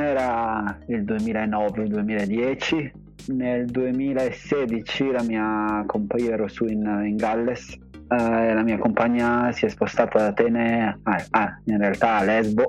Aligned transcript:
Stato 0.00 0.08
ad 0.08 0.08
Atene 0.08 0.08
era 0.08 0.78
il 0.86 1.02
2009-2010. 1.04 2.90
Nel 3.28 3.66
2016 3.66 5.10
la 5.10 5.22
mia 5.22 5.84
compagna 5.86 6.30
ero 6.30 6.48
su 6.48 6.64
in, 6.64 7.02
in 7.04 7.16
Galles 7.16 7.78
eh, 8.08 8.54
la 8.54 8.62
mia 8.62 8.78
compagna 8.78 9.52
si 9.52 9.66
è 9.66 9.68
spostata 9.68 10.18
ad 10.18 10.24
Atene, 10.24 10.98
ah, 11.04 11.24
ah, 11.30 11.60
in 11.66 11.78
realtà 11.78 12.16
a 12.16 12.24
Lesbo, 12.24 12.64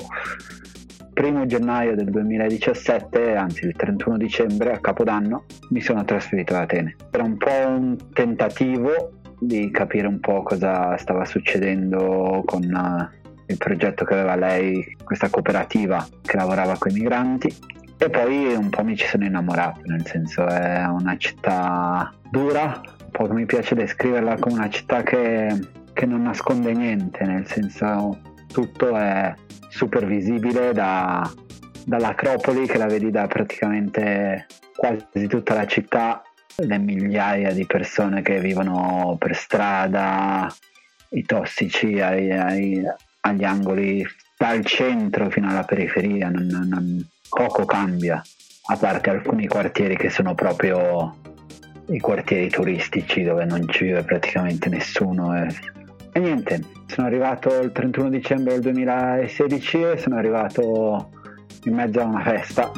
primo 1.14 1.48
gennaio 1.48 1.96
del 1.96 2.12
2017, 2.12 3.36
anzi 3.36 3.66
il 3.66 3.76
31 3.76 4.18
dicembre, 4.18 4.74
a 4.74 4.80
Capodanno, 4.80 5.46
mi 5.70 5.82
sono 5.82 6.06
trasferito 6.06 6.54
ad 6.54 6.62
Atene. 6.62 6.96
Era 7.10 7.24
un 7.24 7.38
po' 7.38 7.66
un 7.68 7.98
tentativo 8.14 9.14
di 9.40 9.72
capire 9.72 10.06
un 10.06 10.20
po' 10.20 10.44
cosa 10.44 10.96
stava 10.98 11.26
succedendo 11.26 12.44
con 12.46 12.62
uh, 12.64 13.21
il 13.52 13.58
progetto 13.58 14.06
che 14.06 14.14
aveva 14.14 14.36
lei, 14.36 14.96
questa 15.04 15.30
cooperativa 15.30 16.06
che 16.22 16.38
lavorava 16.38 16.78
con 16.78 16.92
i 16.92 16.96
migranti. 16.96 17.56
E 17.98 18.10
poi 18.10 18.54
un 18.56 18.70
po' 18.70 18.84
mi 18.84 18.96
ci 18.96 19.06
sono 19.06 19.26
innamorato, 19.26 19.82
nel 19.86 20.06
senso 20.06 20.48
è 20.48 20.84
una 20.88 21.16
città 21.18 22.12
dura, 22.32 22.82
un 22.84 23.12
po' 23.12 23.32
mi 23.32 23.46
piace 23.46 23.76
descriverla 23.76 24.40
come 24.40 24.56
una 24.56 24.70
città 24.70 25.04
che, 25.04 25.48
che 25.94 26.06
non 26.08 26.24
nasconde 26.24 26.74
niente, 26.74 27.24
nel 27.26 27.46
senso 27.46 28.20
tutto 28.52 28.96
è 28.96 29.34
super 29.70 30.08
visibile 30.08 30.74
da, 30.74 31.32
dall'Acropoli 31.86 32.66
che 32.66 32.78
la 32.78 32.88
vedi 32.88 33.12
da 33.12 33.28
praticamente 33.28 34.48
quasi 34.76 35.28
tutta 35.28 35.54
la 35.54 35.68
città, 35.68 36.24
le 36.58 36.78
migliaia 36.80 37.54
di 37.54 37.66
persone 37.66 38.22
che 38.22 38.40
vivono 38.40 39.16
per 39.20 39.36
strada, 39.36 40.52
i 41.10 41.24
tossici 41.24 42.00
ai, 42.00 42.32
ai, 42.32 42.84
agli 43.22 43.44
angoli 43.44 44.06
dal 44.38 44.66
centro 44.66 45.30
fino 45.30 45.50
alla 45.50 45.64
periferia, 45.64 46.30
non, 46.30 46.48
non, 46.48 47.08
poco 47.30 47.66
cambia, 47.66 48.22
a 48.68 48.78
parte 48.78 49.10
alcuni 49.10 49.48
quartieri 49.48 49.96
che 49.96 50.10
sono 50.10 50.34
proprio 50.36 51.16
i 51.88 52.00
quartieri 52.00 52.50
turistici 52.50 53.24
dove 53.24 53.46
non 53.46 53.68
ci 53.70 53.86
vive 53.86 54.04
praticamente 54.04 54.70
nessuno. 54.70 55.36
E, 55.36 55.48
e 56.14 56.20
niente, 56.20 56.64
sono 56.88 57.08
arrivato 57.08 57.60
il 57.60 57.72
31 57.72 58.10
dicembre 58.10 58.54
del 58.54 58.62
2016 58.74 59.82
e 59.82 59.98
sono 59.98 60.18
arrivato 60.18 61.10
in 61.66 61.76
mezzo 61.76 62.00
a 62.00 62.06
una 62.06 62.24
festa 62.24 62.72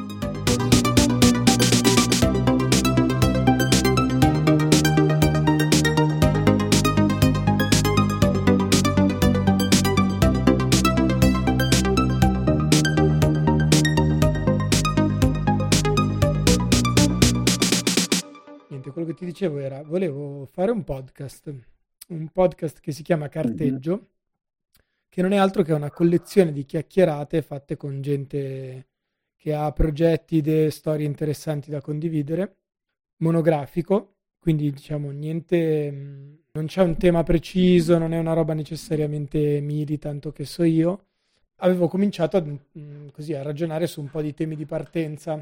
che 19.14 19.20
ti 19.20 19.26
dicevo 19.26 19.60
era, 19.60 19.84
volevo 19.84 20.46
fare 20.46 20.72
un 20.72 20.84
podcast, 20.84 21.54
un 22.10 22.30
podcast 22.30 22.80
che 22.80 22.92
si 22.92 23.04
chiama 23.04 23.30
Carteggio, 23.30 23.92
mm-hmm. 23.96 24.06
che 25.10 25.22
non 25.22 25.32
è 25.32 25.38
altro 25.38 25.62
che 25.64 25.74
una 25.74 25.92
collezione 25.92 26.52
di 26.52 26.66
chiacchierate 26.66 27.42
fatte 27.42 27.78
con 27.78 28.02
gente 28.02 28.88
che 29.36 29.54
ha 29.54 29.72
progetti, 29.72 30.38
idee, 30.38 30.72
storie 30.72 31.06
interessanti 31.06 31.70
da 31.70 31.82
condividere, 31.82 32.58
monografico, 33.18 34.16
quindi 34.40 34.72
diciamo 34.72 35.12
niente, 35.12 35.92
non 36.52 36.66
c'è 36.66 36.82
un 36.82 36.98
tema 36.98 37.24
preciso, 37.24 37.98
non 37.98 38.14
è 38.14 38.20
una 38.20 38.34
roba 38.34 38.54
necessariamente 38.54 39.60
miri, 39.62 39.98
tanto 39.98 40.32
che 40.32 40.46
so 40.46 40.64
io. 40.64 41.08
Avevo 41.58 41.88
cominciato 41.88 42.38
a, 42.38 42.42
mm, 42.42 43.08
così, 43.10 43.34
a 43.34 43.42
ragionare 43.42 43.88
su 43.88 44.02
un 44.02 44.10
po' 44.10 44.22
di 44.22 44.34
temi 44.34 44.56
di 44.56 44.66
partenza. 44.66 45.36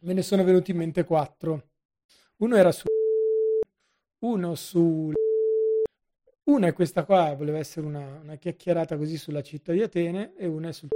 Me 0.00 0.12
ne 0.12 0.22
sono 0.22 0.44
venuti 0.44 0.70
in 0.70 0.78
mente 0.78 1.04
quattro. 1.04 1.70
Uno 2.36 2.56
era 2.56 2.72
su 2.72 2.86
uno 4.20 4.54
su... 4.54 5.12
Una 6.44 6.66
è 6.66 6.72
questa 6.72 7.04
qua, 7.04 7.34
voleva 7.36 7.58
essere 7.58 7.86
una, 7.86 8.20
una 8.22 8.36
chiacchierata 8.36 8.96
così 8.96 9.18
sulla 9.18 9.42
città 9.42 9.72
di 9.72 9.82
Atene 9.82 10.34
e 10.34 10.46
una 10.46 10.68
è 10.68 10.72
sul 10.72 10.88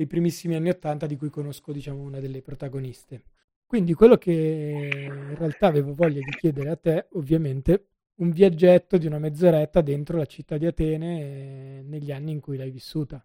dei 0.00 0.06
primissimi 0.06 0.54
anni 0.54 0.70
Ottanta 0.70 1.06
di 1.06 1.16
cui 1.16 1.28
conosco 1.28 1.72
diciamo 1.72 2.00
una 2.00 2.20
delle 2.20 2.40
protagoniste. 2.40 3.22
Quindi 3.66 3.92
quello 3.92 4.16
che 4.16 4.32
in 4.32 5.34
realtà 5.36 5.66
avevo 5.66 5.94
voglia 5.94 6.20
di 6.20 6.30
chiedere 6.38 6.70
a 6.70 6.76
te, 6.76 7.06
ovviamente, 7.12 7.88
un 8.16 8.30
viaggetto 8.30 8.96
di 8.96 9.06
una 9.06 9.18
mezz'oretta 9.18 9.82
dentro 9.82 10.16
la 10.16 10.24
città 10.24 10.56
di 10.56 10.66
Atene 10.66 11.20
eh, 11.20 11.82
negli 11.82 12.12
anni 12.12 12.32
in 12.32 12.40
cui 12.40 12.56
l'hai 12.56 12.70
vissuta. 12.70 13.20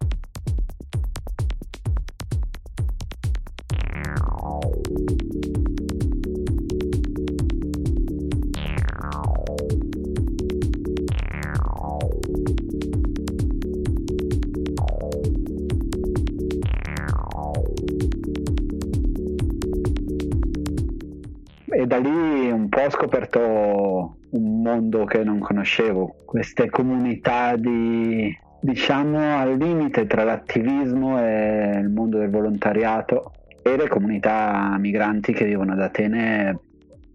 E 21.68 21.86
da 21.86 21.98
lì 21.98 22.50
un 22.50 22.68
po' 22.68 22.82
ho 22.82 22.90
scoperto 22.90 24.18
un 24.30 24.62
mondo 24.62 25.04
che 25.04 25.24
non 25.24 25.38
conoscevo, 25.38 26.16
queste 26.24 26.70
comunità 26.70 27.56
di, 27.56 28.36
diciamo, 28.60 29.38
al 29.38 29.56
limite 29.56 30.06
tra 30.06 30.24
l'attivismo 30.24 31.20
e 31.20 31.78
il 31.78 31.88
mondo 31.88 32.18
del 32.18 32.30
volontariato 32.30 33.32
e 33.62 33.76
le 33.76 33.88
comunità 33.88 34.76
migranti 34.78 35.32
che 35.32 35.44
vivono 35.44 35.72
ad 35.72 35.80
Atene 35.80 36.58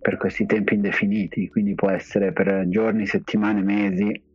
per 0.02 0.18
questi 0.18 0.46
tempi 0.46 0.74
indefiniti, 0.74 1.48
quindi 1.48 1.76
può 1.76 1.90
essere 1.90 2.34
per 2.34 2.68
giorni, 2.68 3.06
settimane, 3.06 3.62
mesi 3.62 4.30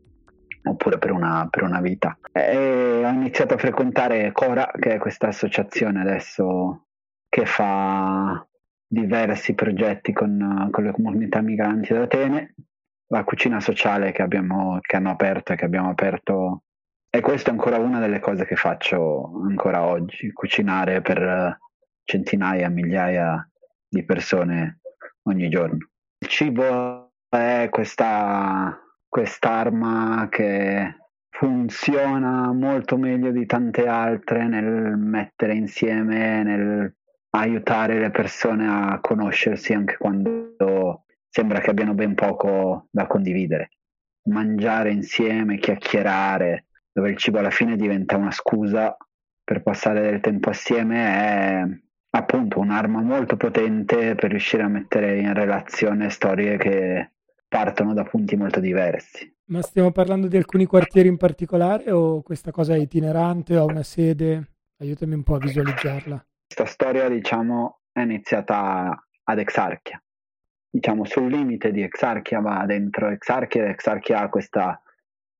oppure 0.63 0.99
per 0.99 1.13
una, 1.13 1.47
per 1.51 1.63
una 1.63 1.81
vita. 1.81 2.17
E 2.33 3.03
ho 3.05 3.09
iniziato 3.09 3.55
a 3.55 3.59
frequentare 3.59 4.33
Cora, 4.33 4.71
che 4.79 4.95
è 4.95 4.99
questa 4.99 5.29
associazione 5.29 6.01
adesso 6.01 6.87
che 7.29 7.45
fa 7.47 8.47
diversi 8.87 9.55
progetti 9.55 10.13
con, 10.13 10.69
con 10.71 10.85
le 10.85 10.93
comunità 10.93 11.41
migranti 11.41 11.93
ad 11.93 12.03
Atene, 12.03 12.55
la 13.09 13.25
cucina 13.25 13.61
sociale 13.61 14.13
che, 14.13 14.23
abbiamo, 14.23 14.79
che 14.81 14.97
hanno 14.97 15.11
aperto 15.11 15.53
e 15.53 15.57
che 15.57 15.65
abbiamo 15.65 15.91
aperto 15.91 16.63
e 17.17 17.21
questa 17.23 17.49
è 17.49 17.53
ancora 17.53 17.79
una 17.79 17.99
delle 17.99 18.21
cose 18.21 18.45
che 18.45 18.57
faccio 18.57 19.41
ancora 19.49 19.85
oggi, 19.85 20.33
cucinare 20.33 21.01
per 21.01 21.59
centinaia, 22.05 22.69
migliaia 22.69 23.49
di 23.89 24.05
persone 24.05 24.81
ogni 25.23 25.49
giorno. 25.49 25.79
Il 26.19 26.29
cibo 26.29 27.13
è 27.27 27.69
questa, 27.71 28.79
quest'arma 29.09 30.29
che 30.31 30.95
funziona 31.31 32.53
molto 32.53 32.99
meglio 32.99 33.31
di 33.31 33.47
tante 33.47 33.87
altre 33.87 34.47
nel 34.47 34.99
mettere 34.99 35.55
insieme, 35.55 36.43
nel 36.43 36.95
aiutare 37.31 37.99
le 37.99 38.11
persone 38.11 38.67
a 38.67 38.99
conoscersi 39.01 39.73
anche 39.73 39.97
quando 39.97 41.05
sembra 41.29 41.61
che 41.61 41.71
abbiano 41.71 41.95
ben 41.95 42.15
poco 42.15 42.89
da 42.91 43.07
condividere. 43.07 43.71
Mangiare 44.29 44.91
insieme, 44.91 45.59
chiacchierare, 45.59 46.67
dove 46.93 47.11
il 47.11 47.17
cibo 47.17 47.39
alla 47.39 47.51
fine 47.51 47.77
diventa 47.77 48.17
una 48.17 48.31
scusa 48.31 48.97
per 49.45 49.63
passare 49.63 50.01
del 50.01 50.21
tempo 50.21 50.51
assieme 50.51 50.97
è 50.97 51.63
appunto 52.11 52.59
un'arma 52.59 53.03
molto 53.03 53.37
potente 53.37 54.15
per 54.15 54.31
riuscire 54.31 54.63
a 54.63 54.69
mettere 54.69 55.19
in 55.19 55.33
relazione 55.35 56.11
storie 56.11 56.57
che 56.57 57.11
partono 57.47 57.95
da 57.95 58.03
punti 58.03 58.35
molto 58.35 58.59
diversi. 58.59 59.33
Ma 59.49 59.63
stiamo 59.63 59.93
parlando 59.93 60.27
di 60.27 60.37
alcuni 60.37 60.65
quartieri 60.65 61.09
in 61.09 61.17
particolare 61.17 61.93
o 61.93 62.23
questa 62.23 62.51
cosa 62.51 62.75
è 62.75 62.79
itinerante 62.79 63.57
o 63.57 63.61
ha 63.61 63.65
una 63.65 63.85
sede? 63.85 64.55
Aiutami 64.79 65.15
un 65.15 65.23
po' 65.23 65.37
a 65.37 65.39
visualizzarla. 65.39 66.27
Questa 66.47 66.73
storia, 66.73 67.09
diciamo, 67.09 67.81
è 67.91 68.01
iniziata 68.01 69.05
ad 69.25 69.39
Exarchia. 69.39 70.01
Diciamo, 70.71 71.05
sul 71.05 71.29
limite 71.29 71.73
di 71.73 71.83
Exarchia 71.83 72.41
va 72.41 72.65
dentro 72.67 73.09
Exarchia. 73.09 73.69
Exarchia 73.69 74.21
ha 74.21 74.29
questa 74.29 74.81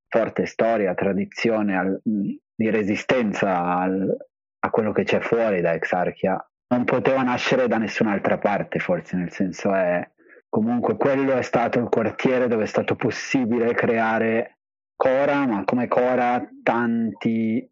forte 0.07 0.45
storia, 0.45 0.93
tradizione 0.93 1.77
al, 1.77 2.01
di 2.03 2.69
resistenza 2.69 3.77
al, 3.77 4.15
a 4.59 4.69
quello 4.69 4.91
che 4.91 5.03
c'è 5.03 5.21
fuori 5.21 5.61
da 5.61 5.73
Exarchia. 5.73 6.37
Non 6.69 6.83
poteva 6.83 7.23
nascere 7.23 7.67
da 7.67 7.77
nessun'altra 7.77 8.37
parte, 8.37 8.79
forse, 8.79 9.15
nel 9.15 9.31
senso 9.31 9.73
è 9.73 10.05
comunque 10.49 10.97
quello 10.97 11.33
è 11.33 11.41
stato 11.41 11.79
il 11.79 11.87
quartiere 11.87 12.47
dove 12.47 12.63
è 12.63 12.67
stato 12.67 12.95
possibile 12.95 13.73
creare 13.73 14.57
Cora, 14.95 15.45
ma 15.45 15.63
come 15.63 15.87
Cora 15.87 16.45
tanti 16.63 17.65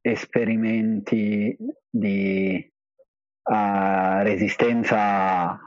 esperimenti 0.00 1.56
di 1.88 2.70
uh, 3.42 4.22
resistenza 4.22 5.58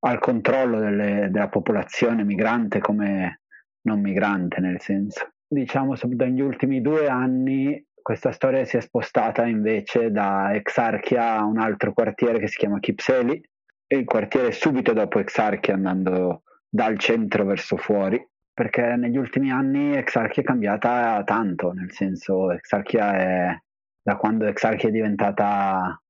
al 0.00 0.18
controllo 0.18 0.78
delle, 0.78 1.28
della 1.30 1.48
popolazione 1.48 2.24
migrante 2.24 2.80
come 2.80 3.40
non 3.82 4.00
migrante 4.00 4.60
nel 4.60 4.80
senso. 4.80 5.30
Diciamo 5.48 5.94
dagli 6.02 6.40
ultimi 6.40 6.80
due 6.80 7.08
anni 7.08 7.84
questa 8.06 8.30
storia 8.30 8.64
si 8.64 8.76
è 8.76 8.80
spostata 8.80 9.46
invece 9.46 10.12
da 10.12 10.54
Exarchia 10.54 11.38
a 11.38 11.44
un 11.44 11.58
altro 11.58 11.92
quartiere 11.92 12.38
che 12.38 12.46
si 12.46 12.56
chiama 12.56 12.78
Kipseli 12.78 13.40
il 13.88 14.04
quartiere 14.04 14.52
subito 14.52 14.92
dopo 14.92 15.18
Exarchia 15.18 15.74
andando 15.74 16.42
dal 16.68 16.98
centro 16.98 17.44
verso 17.44 17.76
fuori 17.76 18.24
perché 18.52 18.94
negli 18.96 19.16
ultimi 19.16 19.50
anni 19.50 19.96
Exarchia 19.96 20.42
è 20.42 20.46
cambiata 20.46 21.22
tanto, 21.24 21.72
nel 21.72 21.92
senso 21.92 22.52
Exarchia 22.52 23.16
è 23.16 23.58
da 24.02 24.16
quando 24.16 24.46
Exarchia 24.46 24.88
è 24.88 24.92
diventata 24.92 26.00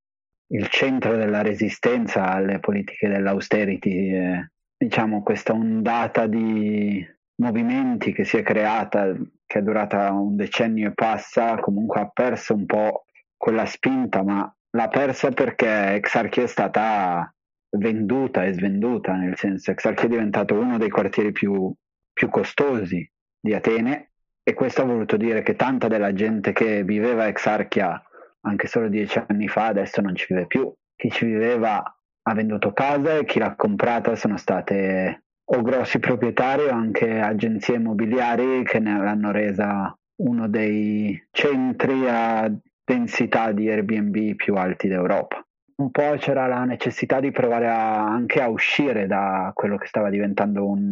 il 0.49 0.69
centro 0.69 1.17
della 1.17 1.43
resistenza 1.43 2.29
alle 2.29 2.61
politiche 2.61 3.09
dell'austerity, 3.09 4.15
eh, 4.15 4.51
diciamo 4.77 5.23
questa 5.23 5.53
ondata 5.53 6.27
di 6.27 7.05
movimenti 7.37 8.13
che 8.13 8.25
si 8.25 8.37
è 8.37 8.43
creata, 8.43 9.15
che 9.45 9.59
è 9.59 9.63
durata 9.63 10.13
un 10.13 10.37
decennio 10.37 10.89
e 10.89 10.95
passa, 10.95 11.57
comunque 11.57 12.01
ha 12.01 12.09
perso 12.09 12.55
un 12.55 12.67
po' 12.67 13.05
quella 13.37 13.67
spinta, 13.67 14.23
ma 14.23 14.51
l'ha 14.71 14.89
persa 14.89 15.31
perché 15.31 15.95
Exarchia 15.95 16.45
è 16.45 16.47
stata 16.47 17.33
venduta 17.79 18.45
e 18.45 18.53
svenduta, 18.53 19.15
nel 19.15 19.37
senso 19.37 19.71
Exarchia 19.71 20.05
è 20.05 20.09
diventato 20.09 20.55
uno 20.55 20.79
dei 20.79 20.91
quartieri 20.91 21.33
più, 21.33 21.73
più 22.13 22.29
costosi 22.29 23.09
di 23.39 23.55
Atene 23.55 24.13
e 24.43 24.55
questo 24.55 24.83
ha 24.83 24.85
voluto 24.85 25.17
dire 25.17 25.43
che 25.43 25.57
tanta 25.57 25.89
della 25.89 26.13
gente 26.13 26.53
che 26.53 26.85
viveva 26.85 27.25
a 27.25 27.29
Exarchia 27.29 28.01
anche 28.47 28.67
solo 28.67 28.89
dieci 28.89 29.23
anni 29.27 29.49
fa 29.49 29.67
adesso 29.67 30.01
non 30.01 30.15
ci 30.15 30.27
vive 30.29 30.47
più. 30.47 30.73
Chi 30.95 31.11
ci 31.11 31.27
viveva 31.27 31.83
ha 32.29 32.35
venduto 32.35 32.73
casa 32.73 33.19
e 33.19 33.25
chi 33.25 33.39
l'ha 33.39 33.55
comprata 33.55 34.17
sono 34.17 34.37
state 34.37 35.25
o 35.49 35.63
grossi 35.63 35.99
proprietari 35.99 36.63
o 36.63 36.73
anche 36.73 37.21
agenzie 37.21 37.77
immobiliari 37.77 38.65
che 38.65 38.81
ne 38.81 38.99
l'hanno 38.99 39.31
resa 39.31 39.97
uno 40.23 40.49
dei 40.49 41.29
centri 41.31 42.09
a 42.09 42.51
densità 42.85 43.53
di 43.53 43.69
Airbnb 43.69 44.35
più 44.35 44.55
alti 44.55 44.89
d'Europa. 44.89 45.45
Un 45.77 45.91
po' 45.91 46.17
c'era 46.17 46.47
la 46.47 46.65
necessità 46.65 47.21
di 47.21 47.31
provare 47.31 47.69
a, 47.69 48.07
anche 48.07 48.41
a 48.41 48.49
uscire 48.49 49.07
da 49.07 49.51
quello 49.55 49.77
che 49.77 49.87
stava 49.87 50.09
diventando 50.09 50.67
un, 50.67 50.91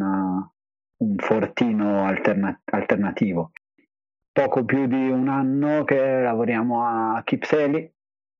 un 0.96 1.16
fortino 1.16 2.04
alterna- 2.04 2.60
alternativo. 2.66 3.52
Poco 4.34 4.64
più 4.64 4.88
di 4.88 5.10
un 5.10 5.28
anno 5.28 5.84
che 5.84 6.20
lavoriamo 6.20 6.84
a 6.84 7.22
Kipseli, 7.22 7.88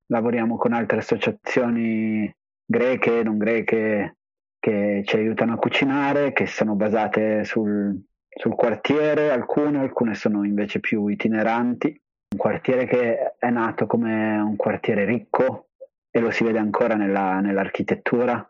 lavoriamo 0.07 0.57
con 0.57 0.73
altre 0.73 0.97
associazioni 0.97 2.29
greche, 2.65 3.23
non 3.23 3.37
greche, 3.37 4.17
che 4.59 5.03
ci 5.05 5.15
aiutano 5.15 5.53
a 5.53 5.57
cucinare, 5.57 6.33
che 6.33 6.47
sono 6.47 6.75
basate 6.75 7.45
sul, 7.45 7.97
sul 8.27 8.55
quartiere, 8.55 9.31
alcune, 9.31 9.79
alcune 9.79 10.15
sono 10.15 10.43
invece 10.43 10.81
più 10.81 11.07
itineranti. 11.07 11.87
Un 11.87 12.39
quartiere 12.39 12.85
che 12.87 13.35
è 13.39 13.49
nato 13.49 13.85
come 13.85 14.37
un 14.37 14.57
quartiere 14.57 15.05
ricco 15.05 15.69
e 16.11 16.19
lo 16.19 16.29
si 16.29 16.43
vede 16.43 16.59
ancora 16.59 16.95
nella, 16.95 17.39
nell'architettura 17.39 18.45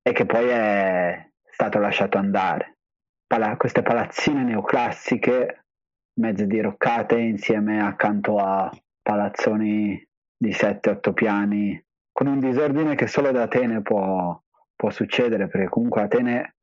e 0.00 0.12
che 0.12 0.26
poi 0.26 0.46
è 0.48 1.28
stato 1.50 1.80
lasciato 1.80 2.18
andare 2.18 2.76
pala- 3.26 3.56
queste 3.56 3.82
palazzine 3.82 4.44
neoclassiche, 4.44 5.63
mezze 6.14 6.46
diroccate 6.46 7.18
insieme 7.18 7.80
accanto 7.80 8.38
a 8.38 8.70
palazzoni 9.02 10.06
di 10.36 10.50
7-8 10.50 11.12
piani, 11.12 11.84
con 12.12 12.26
un 12.26 12.40
disordine 12.40 12.94
che 12.94 13.06
solo 13.06 13.30
da 13.32 13.42
Atene 13.42 13.82
può, 13.82 14.40
può 14.74 14.90
succedere, 14.90 15.48
perché 15.48 15.68
comunque 15.68 16.02
Atene 16.02 16.54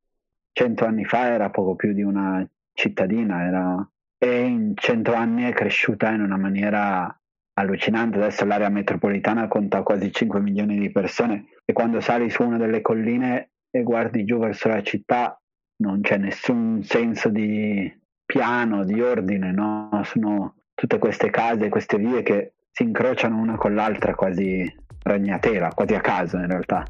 cento 0.51 0.86
anni 0.86 1.06
fa 1.06 1.27
era 1.27 1.50
poco 1.50 1.75
più 1.75 1.94
di 1.94 2.03
una 2.03 2.48
cittadina, 2.74 3.45
era... 3.45 3.89
e 4.18 4.42
in 4.42 4.74
cento 4.75 5.13
anni 5.13 5.44
è 5.44 5.54
cresciuta 5.54 6.12
in 6.12 6.21
una 6.21 6.38
maniera 6.38 7.13
allucinante. 7.54 8.18
Adesso 8.18 8.45
l'area 8.45 8.69
metropolitana 8.69 9.47
conta 9.47 9.83
quasi 9.83 10.12
5 10.12 10.39
milioni 10.39 10.80
di 10.80 10.92
persone 10.92 11.47
e 11.65 11.74
quando 11.74 12.00
sali 12.00 12.30
su 12.30 12.44
una 12.44 12.57
delle 12.57 12.81
colline 12.81 13.51
e 13.69 13.83
guardi 13.83 14.25
giù 14.25 14.38
verso 14.39 14.68
la 14.68 14.81
città 14.81 15.39
non 15.77 16.01
c'è 16.01 16.18
nessun 16.18 16.83
senso 16.83 17.30
di 17.30 18.00
piano, 18.31 18.86
di 18.86 19.01
ordine, 19.01 19.51
no? 19.51 19.89
Sono 20.06 20.56
tutte 20.74 20.98
queste 21.00 21.30
case, 21.30 21.68
queste 21.68 21.98
vie 21.98 22.24
che 22.24 22.54
si 22.72 22.83
incrociano 22.83 23.38
una 23.38 23.57
con 23.57 23.75
l'altra 23.75 24.16
quasi 24.16 24.63
ragnatela, 25.04 25.74
quasi 25.75 25.95
a 25.95 26.00
caso 26.00 26.38
in 26.38 26.48
realtà. 26.48 26.86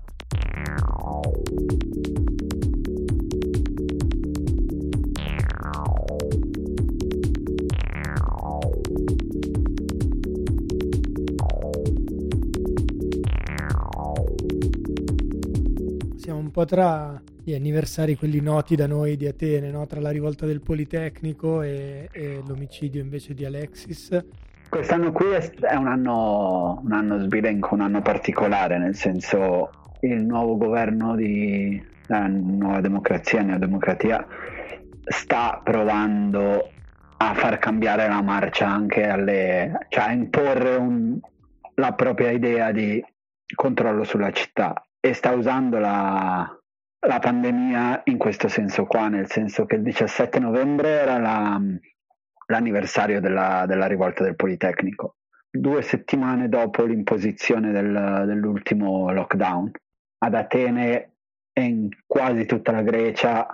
Siamo 16.22 16.38
un 16.38 16.52
po' 16.52 16.66
tra 16.66 17.20
gli 17.44 17.56
anniversari 17.56 18.16
quelli 18.16 18.42
noti 18.42 18.76
da 18.76 18.86
noi 18.86 19.18
di 19.18 19.26
Atene, 19.26 19.72
no? 19.72 19.88
tra 19.88 20.00
la 20.00 20.12
rivolta 20.12 20.46
del 20.46 20.62
Politecnico 20.62 21.64
e, 21.64 22.10
e, 22.12 22.44
l'omicidio 22.46 23.02
invece 23.02 23.34
di 23.34 23.44
Alexis. 23.44 24.24
Quest'anno 24.70 25.12
qui 25.12 25.26
è 25.32 25.74
un 25.74 25.88
anno, 25.88 26.80
un 26.84 26.92
anno 26.92 27.18
sbilenco, 27.22 27.74
un 27.74 27.82
anno 27.82 28.04
particolare, 28.04 28.78
nel 28.78 28.94
senso 28.94 29.72
il 30.02 30.24
nuovo 30.24 30.58
governo 30.58 31.16
di 31.16 31.84
la 32.06 32.28
nuova 32.28 32.82
democrazia, 32.82 33.42
neodemocratia, 33.42 34.24
sta 35.04 35.60
provando 35.64 36.70
a 37.18 37.34
far 37.34 37.58
cambiare 37.58 38.08
la 38.08 38.22
marcia 38.22 38.68
anche 38.68 39.08
alle, 39.08 39.88
cioè 39.90 40.04
a 40.04 40.12
imporre 40.12 40.76
un, 40.76 41.20
la 41.74 41.94
propria 41.94 42.30
idea 42.30 42.72
di 42.72 43.04
controllo 43.56 44.04
sulla 44.04 44.32
città 44.32 44.86
e 45.04 45.14
sta 45.14 45.32
usando 45.32 45.80
la, 45.80 46.48
la 47.08 47.20
pandemia 47.20 48.04
in 48.06 48.18
questo 48.18 48.48
senso 48.48 48.86
qua, 48.86 49.08
nel 49.08 49.30
senso 49.30 49.66
che 49.66 49.76
il 49.76 49.82
17 49.82 50.40
novembre 50.40 50.90
era 50.90 51.18
la, 51.18 51.60
l'anniversario 52.46 53.20
della, 53.20 53.66
della, 53.66 53.88
rivolta 53.88 54.24
del 54.24 54.36
Politecnico, 54.36 55.16
due 55.50 55.82
settimane 55.82 56.48
dopo 56.48 56.84
l'imposizione 56.86 57.72
del, 57.72 58.24
dell'ultimo 58.28 59.12
lockdown. 59.12 59.72
Ad 60.20 60.36
Atene 60.36 61.14
e 61.52 61.64
in 61.64 61.90
quasi 62.06 62.46
tutta 62.46 62.72
la 62.72 62.84
Grecia 62.84 63.48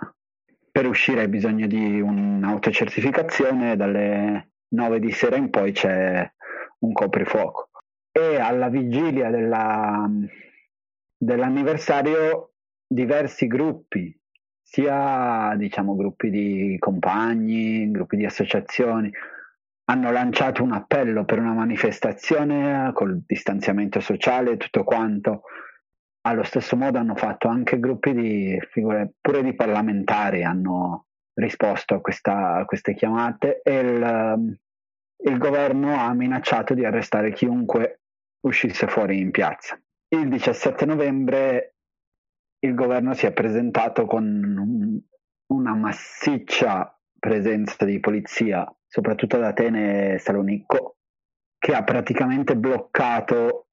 per 0.70 0.86
uscire 0.86 1.22
hai 1.22 1.28
bisogno 1.28 1.66
di 1.66 1.98
un'autocertificazione, 1.98 3.74
dalle 3.74 4.50
9 4.68 5.00
di 5.00 5.10
sera 5.12 5.36
in 5.36 5.48
poi 5.48 5.72
c'è 5.72 6.30
un 6.80 6.92
coprifuoco. 6.92 7.70
E 8.12 8.38
alla 8.38 8.68
vigilia 8.68 9.30
della, 9.30 10.06
dell'anniversario 11.18 12.52
diversi 12.86 13.48
gruppi, 13.48 14.16
sia 14.62 15.54
diciamo 15.56 15.96
gruppi 15.96 16.30
di 16.30 16.76
compagni, 16.78 17.90
gruppi 17.90 18.16
di 18.16 18.24
associazioni, 18.24 19.10
hanno 19.90 20.12
lanciato 20.12 20.62
un 20.62 20.72
appello 20.72 21.24
per 21.24 21.38
una 21.38 21.54
manifestazione 21.54 22.92
col 22.92 23.22
distanziamento 23.26 24.00
sociale 24.00 24.52
e 24.52 24.56
tutto 24.56 24.84
quanto. 24.84 25.42
Allo 26.26 26.42
stesso 26.42 26.76
modo 26.76 26.98
hanno 26.98 27.14
fatto 27.14 27.48
anche 27.48 27.80
gruppi 27.80 28.12
di 28.12 28.60
figure, 28.70 29.14
pure 29.20 29.42
di 29.42 29.54
parlamentari 29.54 30.44
hanno 30.44 31.06
risposto 31.34 31.94
a, 31.94 32.00
questa, 32.00 32.56
a 32.56 32.64
queste 32.66 32.94
chiamate. 32.94 33.62
E 33.62 33.78
il, 33.78 34.58
il 35.24 35.38
governo 35.38 35.98
ha 35.98 36.12
minacciato 36.12 36.74
di 36.74 36.84
arrestare 36.84 37.32
chiunque 37.32 38.02
uscisse 38.40 38.86
fuori 38.88 39.18
in 39.18 39.30
piazza 39.30 39.80
il 40.10 40.28
17 40.28 40.86
novembre 40.86 41.74
il 42.60 42.74
governo 42.74 43.14
si 43.14 43.26
è 43.26 43.32
presentato 43.32 44.06
con 44.06 45.02
una 45.46 45.74
massiccia 45.74 46.98
presenza 47.18 47.84
di 47.84 48.00
polizia, 48.00 48.66
soprattutto 48.86 49.36
ad 49.36 49.44
Atene 49.44 50.14
e 50.14 50.18
Salonicco, 50.18 50.96
che 51.58 51.74
ha 51.74 51.82
praticamente 51.84 52.56
bloccato 52.56 53.68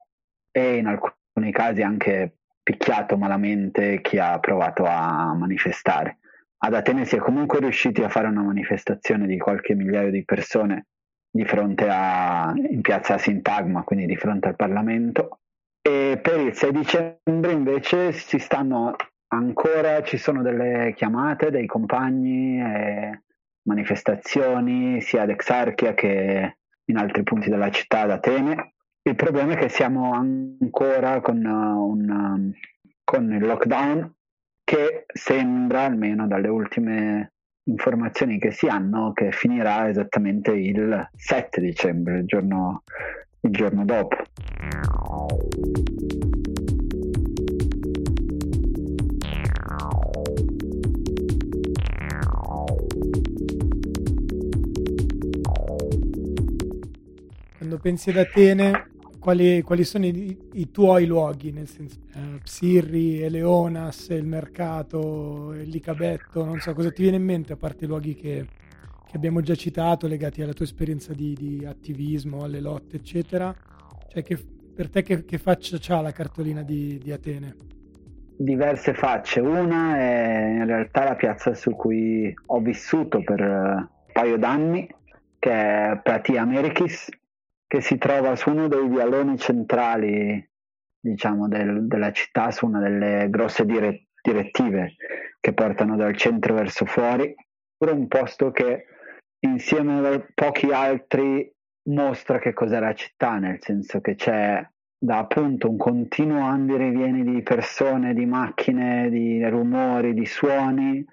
e 0.51 0.77
in 0.77 0.87
alcuni 0.87 1.51
casi 1.51 1.81
anche 1.81 2.37
picchiato 2.61 3.17
malamente 3.17 4.01
chi 4.01 4.17
ha 4.17 4.39
provato 4.39 4.85
a 4.85 5.33
manifestare. 5.35 6.19
Ad 6.57 6.73
Atene 6.73 7.05
si 7.05 7.15
è 7.15 7.19
comunque 7.19 7.59
riusciti 7.59 8.01
a 8.03 8.09
fare 8.09 8.27
una 8.27 8.41
manifestazione 8.41 9.27
di 9.27 9.37
qualche 9.37 9.75
migliaio 9.75 10.09
di 10.09 10.23
persone 10.23 10.87
di 11.29 11.45
fronte 11.45 11.87
a, 11.89 12.53
in 12.55 12.81
piazza 12.81 13.17
Sintagma, 13.17 13.83
quindi 13.83 14.05
di 14.05 14.15
fronte 14.15 14.47
al 14.47 14.55
Parlamento. 14.55 15.41
E 15.87 16.17
per 16.19 16.39
il 16.39 16.55
6 16.55 16.71
dicembre 16.71 17.51
invece 17.51 18.11
si 18.11 18.39
stanno 18.39 18.95
ancora, 19.27 20.01
ci 20.01 20.17
sono 20.17 20.41
delle 20.41 20.93
chiamate 20.95 21.51
dei 21.51 21.67
compagni, 21.67 22.59
manifestazioni 23.67 24.99
sia 25.01 25.21
ad 25.21 25.29
Exarchia 25.29 25.93
che 25.93 26.57
in 26.85 26.97
altri 26.97 27.21
punti 27.21 27.51
della 27.51 27.69
città 27.69 28.01
ad 28.01 28.09
Atene. 28.09 28.73
Il 29.03 29.13
problema 29.13 29.53
è 29.53 29.57
che 29.57 29.69
siamo 29.69 30.13
ancora 30.13 31.21
con, 31.21 31.45
uh, 31.45 31.87
un, 31.87 32.09
um, 32.09 32.51
con 33.03 33.31
il 33.31 33.45
lockdown 33.45 34.11
che 34.63 35.05
sembra, 35.13 35.81
almeno 35.81 36.25
dalle 36.25 36.47
ultime 36.47 37.33
informazioni 37.67 38.39
che 38.39 38.49
si 38.49 38.67
hanno, 38.67 39.13
che 39.13 39.31
finirà 39.31 39.87
esattamente 39.87 40.51
il 40.51 41.09
7 41.13 41.61
dicembre, 41.61 42.19
il 42.19 42.25
giorno, 42.25 42.81
il 43.45 43.51
giorno 43.51 43.85
dopo. 43.85 44.15
Quando 57.57 57.77
pensi 57.79 58.09
ad 58.09 58.17
Atene, 58.17 58.89
quali, 59.19 59.61
quali 59.61 59.83
sono 59.83 60.05
i, 60.05 60.37
i, 60.53 60.71
tuoi 60.71 61.05
luoghi? 61.05 61.51
Nel 61.51 61.67
senso, 61.67 61.99
eh, 62.13 62.39
Psirri, 62.43 63.21
Eleonas, 63.21 64.09
il 64.09 64.25
mercato, 64.25 65.53
il 65.53 65.69
Licabetto, 65.69 66.43
non 66.43 66.59
so 66.59 66.73
cosa 66.73 66.91
ti 66.91 67.01
viene 67.01 67.17
in 67.17 67.23
mente 67.23 67.53
a 67.53 67.57
parte 67.57 67.85
i 67.85 67.87
luoghi 67.87 68.13
che, 68.13 68.45
che 69.15 69.21
abbiamo 69.21 69.39
già 69.39 69.55
citato 69.55 70.07
legati 70.07 70.41
alla 70.41 70.51
tua 70.51 70.65
esperienza 70.65 71.13
di, 71.13 71.33
di 71.33 71.65
attivismo, 71.65 72.43
alle 72.43 72.59
lotte, 72.59 72.97
eccetera. 72.97 73.55
Cioè, 74.09 74.21
che, 74.21 74.37
per 74.75 74.89
te 74.89 75.03
che, 75.03 75.23
che 75.23 75.37
faccia 75.37 75.77
ha 75.95 76.01
la 76.01 76.11
cartolina 76.11 76.63
di, 76.63 76.99
di 77.01 77.13
Atene? 77.13 77.55
diverse 78.37 78.93
facce. 78.93 79.39
Una 79.39 79.97
è 79.97 80.55
in 80.57 80.65
realtà 80.65 81.05
la 81.05 81.15
piazza 81.15 81.53
su 81.53 81.71
cui 81.71 82.33
ho 82.47 82.59
vissuto 82.59 83.23
per 83.23 83.39
un 83.39 83.87
paio 84.11 84.37
d'anni, 84.37 84.85
che 85.39 85.51
è 85.51 85.99
Platia 86.03 86.41
Amerikis, 86.41 87.07
che 87.65 87.79
si 87.79 87.97
trova 87.97 88.35
su 88.35 88.49
uno 88.49 88.67
dei 88.67 88.85
vialoni 88.85 89.37
centrali 89.37 90.45
diciamo, 90.99 91.47
del, 91.47 91.87
della 91.87 92.11
città, 92.11 92.51
su 92.51 92.65
una 92.65 92.81
delle 92.81 93.29
grosse 93.29 93.63
dire- 93.63 94.07
direttive 94.21 94.95
che 95.39 95.53
portano 95.53 95.95
dal 95.95 96.17
centro 96.17 96.53
verso 96.53 96.83
fuori, 96.83 97.33
pure 97.77 97.91
un 97.91 98.09
posto 98.09 98.51
che 98.51 98.87
insieme 99.47 100.07
a 100.07 100.25
pochi 100.33 100.71
altri 100.71 101.51
mostra 101.89 102.39
che 102.39 102.53
cos'è 102.53 102.79
la 102.79 102.93
città, 102.93 103.37
nel 103.37 103.57
senso 103.59 104.01
che 104.01 104.15
c'è 104.15 104.67
da 104.97 105.19
appunto 105.19 105.69
un 105.69 105.77
continuo 105.77 106.43
andare 106.43 106.87
e 106.87 106.91
vieni 106.91 107.23
di 107.23 107.43
persone, 107.43 108.13
di 108.13 108.25
macchine, 108.25 109.09
di 109.09 109.43
rumori, 109.47 110.13
di 110.13 110.25
suoni 110.25 111.05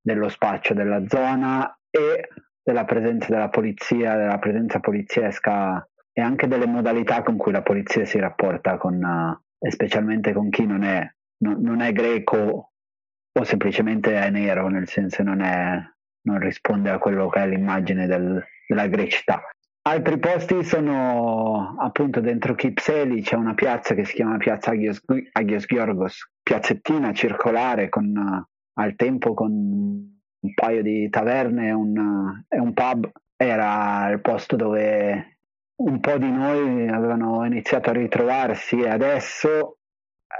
dello 0.00 0.28
spaccio 0.28 0.74
della 0.74 1.06
zona 1.06 1.78
e 1.90 2.28
della 2.62 2.84
presenza 2.84 3.28
della 3.28 3.48
polizia, 3.48 4.16
della 4.16 4.38
presenza 4.38 4.80
poliziesca 4.80 5.88
e 6.12 6.20
anche 6.20 6.46
delle 6.46 6.66
modalità 6.66 7.22
con 7.22 7.36
cui 7.36 7.52
la 7.52 7.62
polizia 7.62 8.04
si 8.04 8.18
rapporta 8.18 8.76
con, 8.76 9.02
uh, 9.02 9.68
specialmente 9.70 10.32
con 10.32 10.50
chi 10.50 10.66
non 10.66 10.82
è, 10.82 11.08
no, 11.44 11.56
non 11.58 11.80
è 11.80 11.92
greco 11.92 12.72
o 13.32 13.44
semplicemente 13.44 14.14
è 14.14 14.28
nero, 14.30 14.68
nel 14.68 14.88
senso 14.88 15.22
non, 15.22 15.40
è, 15.40 15.80
non 16.28 16.38
risponde 16.38 16.90
a 16.90 16.98
quello 16.98 17.28
che 17.28 17.40
è 17.40 17.46
l'immagine 17.46 18.06
del, 18.06 18.44
della 18.66 18.86
grecità. 18.86 19.42
Altri 19.82 20.18
posti 20.18 20.62
sono 20.64 21.76
appunto 21.78 22.20
dentro 22.20 22.54
Kipseli, 22.54 23.22
c'è 23.22 23.36
una 23.36 23.54
piazza 23.54 23.94
che 23.94 24.04
si 24.04 24.14
chiama 24.14 24.36
Piazza 24.36 24.72
Agios, 24.72 25.02
Agios 25.32 25.64
Georgos, 25.64 26.30
piazzettina 26.42 27.14
circolare 27.14 27.88
con, 27.88 28.14
uh, 28.14 28.80
al 28.80 28.94
tempo 28.96 29.32
con 29.32 29.50
un 29.50 30.54
paio 30.54 30.82
di 30.82 31.08
taverne 31.08 31.68
e 31.68 31.72
un, 31.72 31.96
uh, 31.96 32.44
e 32.54 32.58
un 32.58 32.74
pub. 32.74 33.10
Era 33.34 34.10
il 34.10 34.20
posto 34.20 34.56
dove 34.56 35.38
un 35.76 36.00
po' 36.00 36.18
di 36.18 36.30
noi 36.30 36.88
avevano 36.88 37.46
iniziato 37.46 37.88
a 37.88 37.94
ritrovarsi 37.94 38.80
e 38.80 38.90
adesso 38.90 39.78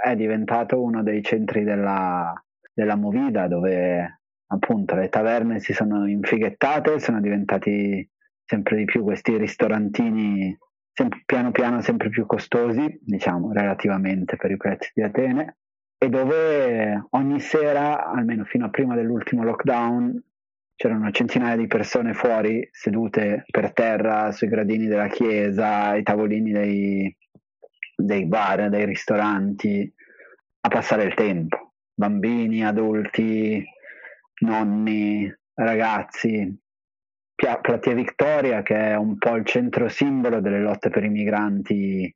è 0.03 0.15
diventato 0.15 0.79
uno 0.79 1.01
dei 1.01 1.23
centri 1.23 1.63
della, 1.63 2.33
della 2.71 2.95
movida 2.95 3.47
dove 3.47 4.18
appunto 4.51 4.95
le 4.95 5.09
taverne 5.09 5.59
si 5.59 5.73
sono 5.73 6.07
infighettate, 6.07 6.99
sono 6.99 7.19
diventati 7.21 8.07
sempre 8.45 8.77
di 8.77 8.85
più 8.85 9.03
questi 9.03 9.37
ristorantini 9.37 10.57
sempre, 10.91 11.21
piano 11.25 11.51
piano 11.51 11.81
sempre 11.81 12.09
più 12.09 12.25
costosi, 12.25 12.99
diciamo 13.01 13.53
relativamente 13.53 14.35
per 14.35 14.51
i 14.51 14.57
prezzi 14.57 14.91
di 14.93 15.01
Atene, 15.01 15.57
e 15.97 16.09
dove 16.09 17.05
ogni 17.11 17.39
sera, 17.39 18.05
almeno 18.07 18.43
fino 18.43 18.65
a 18.65 18.69
prima 18.69 18.95
dell'ultimo 18.95 19.43
lockdown, 19.43 20.23
c'erano 20.75 21.11
centinaia 21.11 21.57
di 21.57 21.67
persone 21.67 22.13
fuori 22.13 22.67
sedute 22.71 23.43
per 23.49 23.73
terra 23.73 24.31
sui 24.31 24.47
gradini 24.47 24.87
della 24.87 25.07
chiesa, 25.07 25.87
ai 25.87 26.03
tavolini 26.03 26.51
dei, 26.51 27.17
dei 27.95 28.25
bar, 28.25 28.69
dei 28.69 28.85
ristoranti, 28.85 29.93
a 30.61 30.69
passare 30.69 31.03
il 31.03 31.13
tempo. 31.13 31.73
Bambini, 31.93 32.65
adulti, 32.65 33.61
nonni, 34.39 35.31
ragazzi. 35.53 36.57
Platia 37.35 37.93
Victoria, 37.93 38.61
che 38.63 38.75
è 38.75 38.95
un 38.95 39.17
po' 39.17 39.35
il 39.35 39.45
centro 39.45 39.87
simbolo 39.87 40.41
delle 40.41 40.59
lotte 40.59 40.89
per 40.89 41.05
i 41.05 41.09
migranti, 41.09 42.13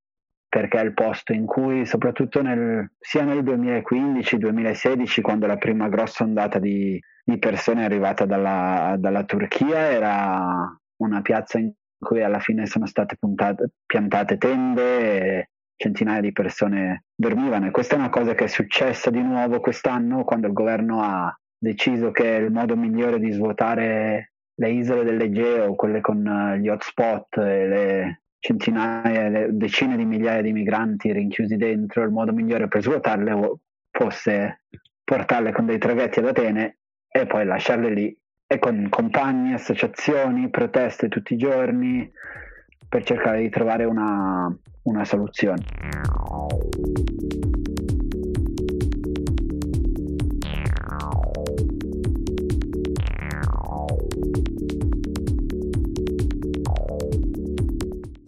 perché 0.49 0.79
è 0.79 0.83
il 0.83 0.93
posto 0.93 1.31
in 1.31 1.45
cui, 1.45 1.85
soprattutto 1.85 2.41
nel, 2.41 2.91
sia 2.99 3.23
nel 3.23 3.41
2015-2016, 3.43 5.21
quando 5.21 5.47
la 5.47 5.57
prima 5.57 5.87
grossa 5.87 6.25
ondata 6.25 6.59
di 6.59 6.99
di 7.23 7.39
persone 7.39 7.85
arrivate 7.85 8.25
dalla, 8.25 8.95
dalla 8.99 9.23
Turchia, 9.23 9.91
era 9.91 10.77
una 10.97 11.21
piazza 11.21 11.57
in 11.57 11.71
cui 11.97 12.21
alla 12.21 12.39
fine 12.39 12.65
sono 12.65 12.85
state 12.85 13.15
puntate, 13.17 13.71
piantate 13.85 14.37
tende 14.37 15.21
e 15.21 15.49
centinaia 15.75 16.21
di 16.21 16.33
persone 16.33 17.05
dormivano. 17.15 17.67
E 17.67 17.71
questa 17.71 17.95
è 17.95 17.99
una 17.99 18.09
cosa 18.09 18.33
che 18.35 18.45
è 18.45 18.47
successa 18.47 19.09
di 19.09 19.21
nuovo 19.21 19.61
quest'anno 19.61 20.23
quando 20.25 20.47
il 20.47 20.53
governo 20.53 21.01
ha 21.01 21.33
deciso 21.63 22.11
che 22.11 22.27
il 22.27 22.51
modo 22.51 22.75
migliore 22.75 23.19
di 23.19 23.31
svuotare 23.31 24.33
le 24.53 24.69
isole 24.69 25.05
dell'Egeo, 25.05 25.75
quelle 25.75 26.01
con 26.01 26.25
eh, 26.27 26.59
gli 26.59 26.67
hotspot 26.67 27.37
e 27.37 27.67
le 27.67 28.21
centinaia, 28.37 29.29
le 29.29 29.47
decine 29.51 29.95
di 29.95 30.03
migliaia 30.03 30.41
di 30.41 30.51
migranti 30.51 31.13
rinchiusi 31.13 31.55
dentro, 31.55 32.03
il 32.03 32.11
modo 32.11 32.33
migliore 32.33 32.67
per 32.67 32.81
svuotarle 32.81 33.59
fosse 33.89 34.63
portarle 35.03 35.53
con 35.53 35.65
dei 35.65 35.77
traghetti 35.77 36.19
ad 36.19 36.27
Atene 36.27 36.79
e 37.07 37.25
poi 37.25 37.45
lasciarle 37.45 37.89
lì 37.89 38.17
e 38.45 38.59
con 38.59 38.87
compagni, 38.89 39.53
associazioni, 39.53 40.49
proteste 40.49 41.07
tutti 41.07 41.33
i 41.33 41.37
giorni 41.37 42.11
per 42.89 43.05
cercare 43.05 43.39
di 43.39 43.49
trovare 43.49 43.85
una, 43.85 44.53
una 44.83 45.05
soluzione. 45.05 45.63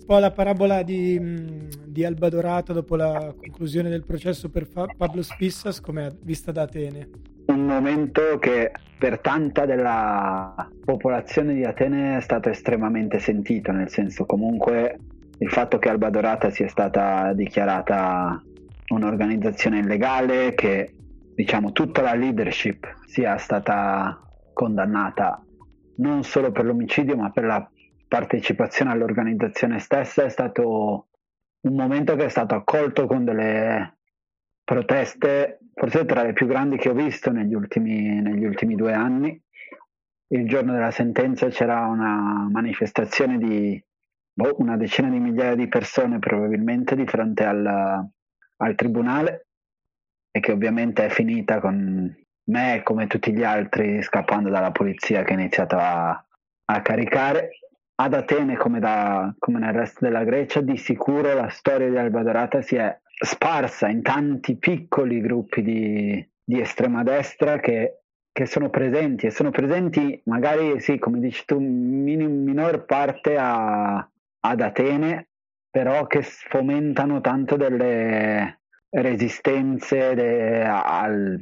Po' 0.06 0.20
la 0.20 0.32
parabola 0.32 0.84
di, 0.84 1.20
di 1.86 2.06
Alba 2.06 2.30
Dorata 2.30 2.74
dopo 2.74 2.96
la 2.96 3.34
conclusione 3.36 3.90
del 3.90 4.06
processo 4.06 4.50
per 4.50 4.68
Pablo 4.68 5.24
Spissas 5.24 5.82
come 5.82 6.16
vista 6.22 6.52
da 6.52 6.62
Atene? 6.64 7.10
Un 7.48 7.66
momento 7.66 8.38
che 8.40 8.72
per 9.00 9.20
tanta 9.20 9.66
della 9.66 10.70
popolazione 10.84 11.56
di 11.56 11.64
Atene 11.64 12.18
è 12.18 12.22
stato 12.22 12.50
estremamente 12.50 13.18
sentito, 13.18 13.72
nel 13.72 13.90
senso 13.90 14.26
comunque 14.26 15.00
il 15.40 15.50
fatto 15.50 15.80
che 15.80 15.90
Alba 15.90 16.10
Dorata 16.10 16.52
sia 16.52 16.68
stata 16.68 17.34
dichiarata 17.34 18.42
un'organizzazione 18.90 19.80
illegale, 19.80 20.54
che 20.54 20.94
diciamo 21.34 21.72
tutta 21.72 22.02
la 22.02 22.14
leadership 22.14 22.86
sia 23.08 23.38
stata 23.38 24.22
condannata 24.54 25.44
non 25.98 26.24
solo 26.24 26.52
per 26.52 26.66
l'omicidio 26.66 27.16
ma 27.16 27.30
per 27.30 27.46
la 27.46 27.70
partecipazione 28.08 28.92
all'organizzazione 28.92 29.80
stessa 29.80 30.24
è 30.24 30.30
stato 30.30 31.08
un 31.62 31.76
momento 31.76 32.16
che 32.16 32.26
è 32.26 32.30
stato 32.30 32.56
accolto 32.56 33.08
con 33.08 33.26
delle 33.26 33.98
proteste, 34.64 35.60
forse 35.74 36.06
tra 36.06 36.24
le 36.24 36.34
più 36.34 36.48
grandi 36.48 36.78
che 36.78 36.90
ho 36.90 36.94
visto 36.94 37.32
negli 37.32 37.54
ultimi, 37.54 38.22
negli 38.22 38.46
ultimi 38.46 38.76
due 38.76 38.94
anni. 38.94 39.42
Il 40.28 40.48
giorno 40.48 40.74
della 40.74 40.92
sentenza 40.92 41.48
c'era 41.50 41.86
una 41.86 42.48
manifestazione 42.52 43.38
di 43.38 43.84
boh, 44.34 44.56
una 44.58 44.76
decina 44.76 45.10
di 45.10 45.20
migliaia 45.20 45.56
di 45.56 45.68
persone 45.68 46.20
probabilmente 46.20 46.96
di 46.96 47.06
fronte 47.06 47.46
al, 47.46 48.10
al 48.58 48.76
tribunale 48.76 49.48
e 50.32 50.40
che 50.40 50.52
ovviamente 50.52 51.06
è 51.06 51.10
finita 51.10 51.60
con 51.60 52.14
me 52.48 52.82
come 52.84 53.08
tutti 53.08 53.32
gli 53.32 53.44
altri 53.44 54.02
scappando 54.02 54.50
dalla 54.50 54.72
polizia 54.72 55.24
che 55.24 55.34
ha 55.34 55.40
iniziato 55.40 55.78
a, 55.78 56.10
a 56.66 56.82
caricare. 56.82 57.50
Ad 57.98 58.14
Atene, 58.14 58.58
come, 58.58 58.80
da, 58.80 59.34
come, 59.40 59.60
nel 59.60 59.74
resto 59.74 60.04
della 60.04 60.26
Grecia, 60.26 60.60
di 60.60 60.76
sicuro 60.76 61.34
la 61.34 61.48
storia 61.48 61.90
di 61.90 61.98
Alba 61.98 62.24
Dorata 62.24 62.62
si 62.62 62.76
è 62.76 63.00
sparsa 63.08 63.88
in 63.88 64.02
tanti 64.02 64.58
piccoli 64.58 65.22
gruppi 65.22 65.62
di, 65.62 66.30
di 66.44 66.60
estrema 66.60 67.04
destra 67.04 67.60
che, 67.60 68.02
che, 68.34 68.46
sono 68.46 68.70
presenti 68.70 69.28
e 69.28 69.32
sono 69.32 69.50
presenti 69.50 70.22
magari, 70.26 70.82
sì, 70.82 71.00
come 71.00 71.20
dici 71.20 71.46
tu, 71.46 71.58
in 71.58 72.44
minor 72.44 72.84
parte 72.84 73.38
a, 73.38 73.96
ad 73.96 74.62
Atene, 74.62 75.30
però 75.70 76.06
che 76.08 76.22
fomentano 76.22 77.22
tanto 77.22 77.56
delle 77.56 78.60
resistenze 78.90 80.16
de, 80.16 80.64
al, 80.66 81.40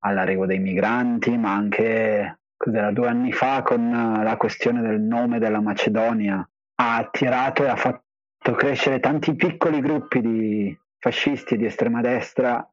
all'arrivo 0.00 0.46
dei 0.46 0.58
migranti, 0.58 1.36
ma 1.38 1.52
anche 1.52 2.40
cos'era, 2.62 2.92
due 2.92 3.08
anni 3.08 3.32
fa 3.32 3.62
con 3.62 3.90
la 3.90 4.36
questione 4.36 4.82
del 4.82 5.00
nome 5.00 5.40
della 5.40 5.60
Macedonia 5.60 6.48
ha 6.76 6.96
attirato 6.96 7.64
e 7.64 7.68
ha 7.68 7.74
fatto 7.74 8.52
crescere 8.54 9.00
tanti 9.00 9.34
piccoli 9.34 9.80
gruppi 9.80 10.20
di 10.20 10.78
fascisti 10.96 11.56
di 11.56 11.64
estrema 11.64 12.00
destra 12.00 12.64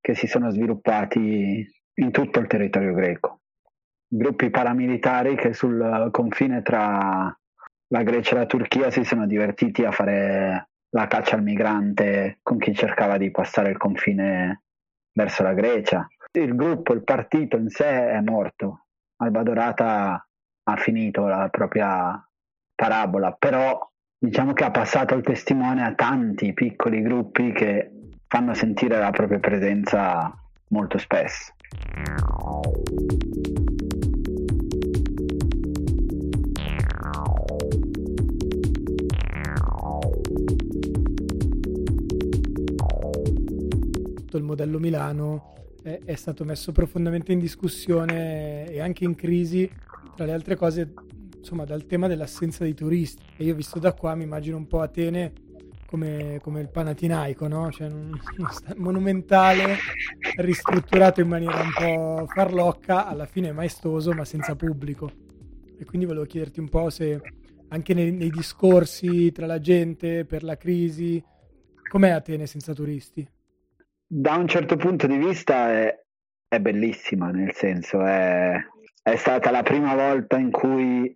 che 0.00 0.14
si 0.14 0.26
sono 0.26 0.48
sviluppati 0.50 1.62
in 1.94 2.10
tutto 2.10 2.40
il 2.40 2.46
territorio 2.46 2.94
greco. 2.94 3.40
Gruppi 4.08 4.48
paramilitari 4.48 5.36
che 5.36 5.52
sul 5.52 6.08
confine 6.10 6.62
tra 6.62 7.38
la 7.88 8.02
Grecia 8.02 8.34
e 8.34 8.38
la 8.38 8.46
Turchia 8.46 8.90
si 8.90 9.04
sono 9.04 9.26
divertiti 9.26 9.84
a 9.84 9.90
fare 9.90 10.68
la 10.88 11.06
caccia 11.06 11.36
al 11.36 11.42
migrante 11.42 12.38
con 12.42 12.56
chi 12.56 12.74
cercava 12.74 13.18
di 13.18 13.30
passare 13.30 13.68
il 13.68 13.76
confine 13.76 14.62
verso 15.12 15.42
la 15.42 15.52
Grecia. 15.52 16.08
Il 16.32 16.54
gruppo, 16.54 16.94
il 16.94 17.04
partito 17.04 17.58
in 17.58 17.68
sé 17.68 18.08
è 18.08 18.20
morto. 18.22 18.84
Alba 19.20 19.42
Dorata 19.42 20.28
ha 20.62 20.76
finito 20.76 21.26
la 21.26 21.48
propria 21.50 22.24
parabola, 22.74 23.32
però 23.32 23.78
diciamo 24.16 24.52
che 24.52 24.64
ha 24.64 24.70
passato 24.70 25.14
il 25.14 25.22
testimone 25.22 25.84
a 25.84 25.94
tanti 25.94 26.52
piccoli 26.52 27.02
gruppi 27.02 27.52
che 27.52 27.90
fanno 28.28 28.54
sentire 28.54 28.98
la 28.98 29.10
propria 29.10 29.40
presenza 29.40 30.32
molto 30.68 30.98
spesso. 30.98 31.52
il 44.30 44.44
modello 44.44 44.78
Milano 44.78 45.52
è, 45.96 46.14
stato 46.14 46.44
messo 46.44 46.72
profondamente 46.72 47.32
in 47.32 47.38
discussione 47.38 48.70
e 48.70 48.80
anche 48.80 49.04
in 49.04 49.14
crisi, 49.14 49.70
tra 50.14 50.24
le 50.24 50.32
altre 50.32 50.56
cose, 50.56 50.92
insomma, 51.36 51.64
dal 51.64 51.86
tema 51.86 52.06
dell'assenza 52.06 52.64
di 52.64 52.74
turisti. 52.74 53.22
E 53.36 53.44
io 53.44 53.54
visto 53.54 53.78
da 53.78 53.92
qua 53.92 54.14
mi 54.14 54.24
immagino 54.24 54.56
un 54.56 54.66
po' 54.66 54.80
Atene 54.80 55.32
come, 55.86 56.38
come 56.42 56.60
il 56.60 56.68
Panatinaico, 56.68 57.48
no? 57.48 57.70
Cioè 57.70 57.88
un, 57.88 58.12
uno 58.36 58.50
monumentale 58.76 59.76
ristrutturato 60.36 61.20
in 61.20 61.28
maniera 61.28 61.60
un 61.60 61.72
po' 61.74 62.26
farlocca, 62.26 63.06
alla 63.06 63.26
fine 63.26 63.52
maestoso 63.52 64.12
ma 64.12 64.24
senza 64.24 64.54
pubblico. 64.54 65.10
E 65.78 65.84
quindi 65.84 66.06
volevo 66.06 66.26
chiederti 66.26 66.60
un 66.60 66.68
po' 66.68 66.90
se 66.90 67.20
anche 67.68 67.94
nei, 67.94 68.12
nei 68.12 68.30
discorsi 68.30 69.32
tra 69.32 69.46
la 69.46 69.60
gente 69.60 70.24
per 70.24 70.42
la 70.42 70.56
crisi, 70.56 71.22
com'è 71.88 72.10
Atene 72.10 72.46
senza 72.46 72.74
turisti? 72.74 73.26
Da 74.10 74.36
un 74.36 74.48
certo 74.48 74.76
punto 74.76 75.06
di 75.06 75.18
vista 75.18 75.70
è, 75.70 76.02
è 76.48 76.60
bellissima, 76.60 77.30
nel 77.30 77.52
senso 77.52 78.02
è, 78.02 78.56
è, 79.02 79.16
stata 79.16 79.50
la 79.50 79.62
prima 79.62 79.94
volta 79.94 80.38
in 80.38 80.50
cui 80.50 81.14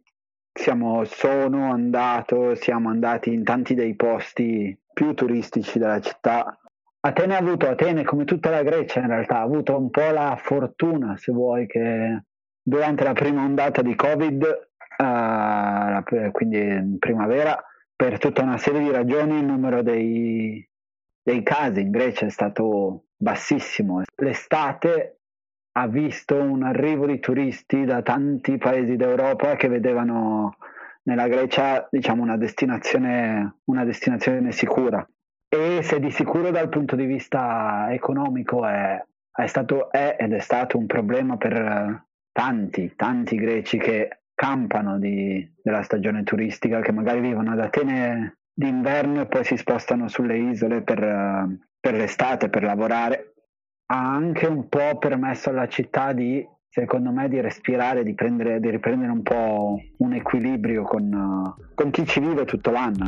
siamo, 0.52 1.04
sono 1.04 1.72
andato, 1.72 2.54
siamo 2.54 2.90
andati 2.90 3.32
in 3.32 3.44
tanti 3.44 3.74
dei 3.74 3.96
posti 3.96 4.78
più 4.92 5.14
turistici 5.14 5.78
della 5.78 6.00
città. 6.00 6.58
Atene 7.00 7.34
ha 7.34 7.38
avuto, 7.38 7.66
Atene 7.66 8.04
come 8.04 8.24
tutta 8.24 8.50
la 8.50 8.62
Grecia 8.62 9.00
in 9.00 9.06
realtà, 9.06 9.38
ha 9.38 9.42
avuto 9.42 9.76
un 9.76 9.88
po' 9.88 10.10
la 10.10 10.38
fortuna, 10.40 11.16
se 11.16 11.32
vuoi, 11.32 11.66
che 11.66 12.24
durante 12.62 13.04
la 13.04 13.14
prima 13.14 13.42
ondata 13.42 13.80
di 13.80 13.94
Covid, 13.96 14.68
uh, 14.98 16.30
quindi 16.30 16.58
in 16.58 16.98
primavera, 16.98 17.58
per 17.96 18.18
tutta 18.18 18.42
una 18.42 18.58
serie 18.58 18.80
di 18.80 18.90
ragioni 18.90 19.38
il 19.38 19.44
numero 19.46 19.82
dei, 19.82 20.64
dei 21.22 21.42
casi 21.42 21.80
in 21.80 21.90
Grecia 21.90 22.26
è 22.26 22.30
stato 22.30 23.04
bassissimo. 23.16 24.02
L'estate 24.16 25.20
ha 25.74 25.86
visto 25.86 26.36
un 26.36 26.64
arrivo 26.64 27.06
di 27.06 27.18
turisti 27.18 27.84
da 27.84 28.02
tanti 28.02 28.58
paesi 28.58 28.96
d'Europa 28.96 29.56
che 29.56 29.68
vedevano 29.68 30.56
nella 31.04 31.28
Grecia 31.28 31.86
diciamo, 31.90 32.22
una, 32.22 32.36
destinazione, 32.36 33.60
una 33.64 33.84
destinazione 33.84 34.52
sicura. 34.52 35.06
E 35.48 35.82
se 35.82 36.00
di 36.00 36.10
sicuro 36.10 36.50
dal 36.50 36.68
punto 36.68 36.96
di 36.96 37.04
vista 37.04 37.88
economico 37.90 38.66
è, 38.66 39.02
è 39.32 39.46
stato, 39.46 39.90
è 39.90 40.16
ed 40.18 40.32
è 40.32 40.38
stato 40.40 40.78
un 40.78 40.86
problema 40.86 41.36
per 41.36 42.06
tanti, 42.32 42.94
tanti 42.96 43.36
greci 43.36 43.78
che 43.78 44.22
campano 44.34 44.98
di, 44.98 45.46
della 45.62 45.82
stagione 45.82 46.22
turistica, 46.22 46.80
che 46.80 46.92
magari 46.92 47.20
vivono 47.20 47.52
ad 47.52 47.60
Atene 47.60 48.38
d'inverno 48.54 49.22
e 49.22 49.26
poi 49.26 49.44
si 49.44 49.56
spostano 49.56 50.08
sulle 50.08 50.38
isole 50.38 50.82
per, 50.82 51.56
per 51.80 51.94
l'estate, 51.94 52.48
per 52.48 52.62
lavorare, 52.62 53.34
ha 53.86 54.14
anche 54.14 54.46
un 54.46 54.68
po' 54.68 54.98
permesso 54.98 55.50
alla 55.50 55.68
città 55.68 56.12
di, 56.12 56.46
secondo 56.68 57.10
me, 57.10 57.28
di 57.28 57.40
respirare, 57.40 58.02
di, 58.02 58.14
prendere, 58.14 58.60
di 58.60 58.70
riprendere 58.70 59.10
un 59.10 59.22
po' 59.22 59.80
un 59.98 60.12
equilibrio 60.12 60.82
con, 60.82 61.54
con 61.74 61.90
chi 61.90 62.06
ci 62.06 62.20
vive 62.20 62.44
tutto 62.44 62.70
l'anno. 62.70 63.06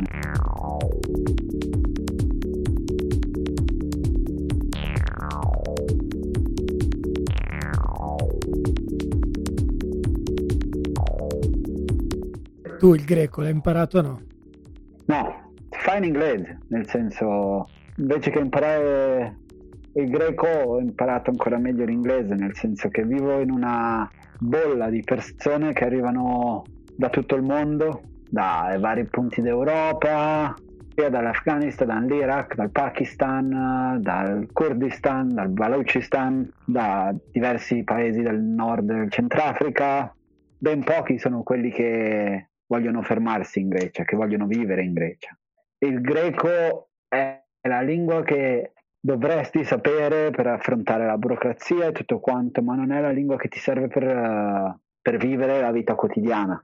Tu 12.77 12.93
il 12.93 13.05
greco 13.05 13.41
l'hai 13.41 13.51
imparato 13.51 13.97
o 13.99 14.01
no? 14.01 14.21
No, 15.05 15.51
fa 15.69 15.97
in 15.97 16.03
inglese, 16.03 16.59
nel 16.69 16.87
senso, 16.87 17.69
invece 17.97 18.31
che 18.31 18.39
imparare 18.39 19.37
il 19.93 20.09
greco 20.09 20.47
ho 20.47 20.79
imparato 20.79 21.29
ancora 21.29 21.57
meglio 21.57 21.85
l'inglese, 21.85 22.35
nel 22.35 22.55
senso 22.55 22.89
che 22.89 23.03
vivo 23.03 23.39
in 23.39 23.51
una 23.51 24.09
bolla 24.39 24.89
di 24.89 25.01
persone 25.03 25.73
che 25.73 25.85
arrivano 25.85 26.63
da 26.95 27.09
tutto 27.09 27.35
il 27.35 27.43
mondo, 27.43 28.01
dai 28.29 28.79
vari 28.79 29.05
punti 29.05 29.41
d'Europa, 29.41 30.53
sia 30.95 31.09
dall'Afghanistan, 31.09 31.87
dall'Iraq, 31.87 32.55
dal 32.55 32.71
Pakistan, 32.71 33.99
dal 34.01 34.47
Kurdistan, 34.51 35.33
dal 35.33 35.49
Balochistan, 35.49 36.49
da 36.65 37.13
diversi 37.31 37.83
paesi 37.83 38.21
del 38.21 38.41
nord 38.41 38.85
del 38.85 39.11
Centrafrica. 39.11 40.13
Ben 40.57 40.83
pochi 40.83 41.19
sono 41.19 41.43
quelli 41.43 41.69
che 41.69 42.47
vogliono 42.67 43.01
fermarsi 43.01 43.59
in 43.59 43.69
Grecia, 43.69 44.03
che 44.03 44.15
vogliono 44.15 44.45
vivere 44.45 44.83
in 44.83 44.93
Grecia. 44.93 45.37
Il 45.79 46.01
greco 46.01 46.89
è 47.07 47.43
la 47.67 47.81
lingua 47.81 48.23
che 48.23 48.73
dovresti 48.99 49.63
sapere 49.63 50.31
per 50.31 50.47
affrontare 50.47 51.05
la 51.05 51.17
burocrazia 51.17 51.87
e 51.87 51.91
tutto 51.91 52.19
quanto, 52.19 52.63
ma 52.63 52.75
non 52.75 52.91
è 52.91 52.99
la 53.01 53.11
lingua 53.11 53.37
che 53.37 53.49
ti 53.49 53.59
serve 53.59 53.87
per, 53.87 54.03
uh, 54.03 54.79
per 54.99 55.17
vivere 55.17 55.61
la 55.61 55.71
vita 55.71 55.93
quotidiana. 55.93 56.63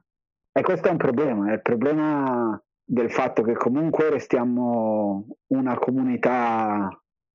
E 0.51 0.61
questo 0.63 0.87
è 0.87 0.91
un 0.91 0.97
problema, 0.97 1.51
è 1.51 1.53
il 1.53 1.61
problema 1.61 2.59
del 2.83 3.11
fatto 3.11 3.43
che 3.43 3.53
comunque 3.53 4.09
restiamo 4.09 5.25
una 5.47 5.77
comunità 5.77 6.89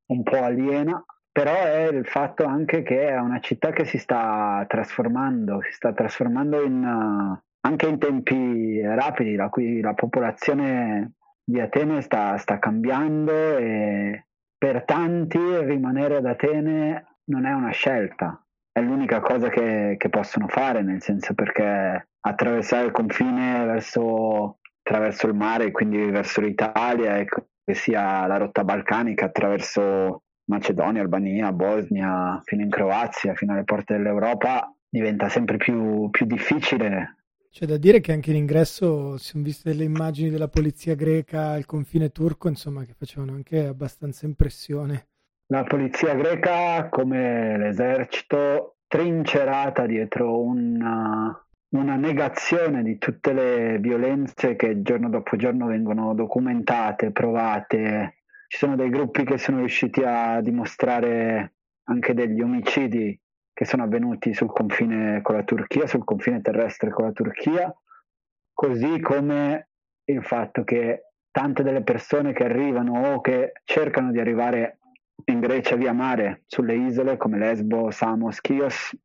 un 0.07 0.23
po' 0.23 0.43
aliena, 0.43 1.03
però 1.31 1.53
è 1.53 1.87
il 1.87 2.05
fatto 2.05 2.43
anche 2.43 2.83
che 2.83 3.07
è 3.07 3.17
una 3.17 3.39
città 3.39 3.71
che 3.71 3.85
si 3.85 3.97
sta 3.97 4.65
trasformando, 4.67 5.61
si 5.61 5.71
sta 5.71 5.93
trasformando 5.93 6.61
in, 6.63 6.83
uh, 6.83 7.46
anche 7.61 7.87
in 7.87 7.97
tempi 7.97 8.81
rapidi, 8.81 9.35
la 9.35 9.49
cui 9.49 9.81
la 9.81 9.93
popolazione 9.93 11.13
di 11.43 11.59
Atene 11.59 12.01
sta, 12.01 12.37
sta 12.37 12.59
cambiando 12.59 13.57
e 13.57 14.25
per 14.57 14.83
tanti 14.85 15.39
rimanere 15.39 16.17
ad 16.17 16.25
Atene 16.25 17.17
non 17.25 17.45
è 17.45 17.51
una 17.53 17.71
scelta, 17.71 18.41
è 18.71 18.81
l'unica 18.81 19.19
cosa 19.19 19.49
che, 19.49 19.95
che 19.97 20.09
possono 20.09 20.47
fare, 20.47 20.81
nel 20.81 21.01
senso 21.01 21.33
perché 21.33 22.09
attraversare 22.19 22.85
il 22.85 22.91
confine 22.91 23.65
verso, 23.65 24.59
attraverso 24.83 25.27
il 25.27 25.33
mare, 25.33 25.71
quindi 25.71 25.97
verso 26.09 26.41
l'Italia, 26.41 27.17
è 27.17 27.25
sia 27.73 28.25
la 28.27 28.37
rotta 28.37 28.63
balcanica 28.63 29.25
attraverso 29.25 30.23
Macedonia, 30.45 31.01
Albania, 31.01 31.51
Bosnia, 31.51 32.41
fino 32.43 32.61
in 32.61 32.69
Croazia, 32.69 33.33
fino 33.35 33.53
alle 33.53 33.65
porte 33.65 33.95
dell'Europa, 33.95 34.73
diventa 34.89 35.27
sempre 35.27 35.57
più, 35.57 36.09
più 36.09 36.25
difficile. 36.25 37.16
C'è 37.57 37.65
da 37.65 37.77
dire 37.77 38.01
che 38.01 38.11
anche 38.11 38.29
in 38.29 38.35
ingresso 38.35 39.17
si 39.17 39.29
sono 39.29 39.43
viste 39.43 39.71
delle 39.71 39.83
immagini 39.83 40.29
della 40.29 40.47
polizia 40.47 40.93
greca 40.93 41.53
al 41.53 41.65
confine 41.65 42.11
turco, 42.11 42.49
insomma, 42.49 42.83
che 42.83 42.93
facevano 42.95 43.31
anche 43.31 43.65
abbastanza 43.65 44.27
impressione. 44.27 45.07
La 45.47 45.63
polizia 45.63 46.13
greca, 46.13 46.87
come 46.87 47.57
l'esercito, 47.57 48.75
trincerata 48.85 49.87
dietro 49.87 50.39
una, 50.39 51.35
una 51.69 51.95
negazione 51.95 52.83
di 52.83 52.99
tutte 52.99 53.33
le 53.33 53.79
violenze 53.79 54.55
che 54.55 54.83
giorno 54.83 55.09
dopo 55.09 55.35
giorno 55.35 55.65
vengono 55.65 56.13
documentate, 56.13 57.09
provate, 57.09 58.17
ci 58.49 58.59
sono 58.59 58.75
dei 58.75 58.89
gruppi 58.91 59.23
che 59.23 59.39
sono 59.39 59.57
riusciti 59.57 60.03
a 60.05 60.41
dimostrare 60.41 61.55
anche 61.85 62.13
degli 62.13 62.39
omicidi 62.39 63.19
che 63.57 63.65
sono 63.65 63.81
avvenuti 63.81 64.35
sul 64.35 64.51
confine 64.51 65.19
con 65.23 65.33
la 65.33 65.41
Turchia, 65.41 65.87
sul 65.87 66.03
confine 66.03 66.41
terrestre 66.41 66.91
con 66.91 67.05
la 67.05 67.11
Turchia, 67.11 67.75
così 68.53 68.99
come 68.99 69.69
il 70.03 70.23
fatto 70.23 70.63
che 70.63 71.05
tante 71.31 71.63
delle 71.63 71.81
persone 71.81 72.33
che 72.33 72.43
arrivano 72.43 73.13
o 73.13 73.19
che 73.19 73.53
cercano 73.63 74.11
di 74.11 74.19
arrivare 74.19 74.77
in 75.25 75.39
Grecia 75.39 75.75
via 75.75 75.91
mare 75.91 76.43
sulle 76.45 76.75
isole 76.75 77.17
come 77.17 77.39
Lesbo, 77.39 77.89
Samos, 77.89 78.41
Chios 78.41 78.95